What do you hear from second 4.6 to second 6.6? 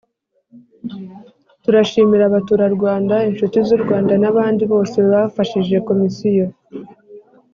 bose bafashije Komisiyo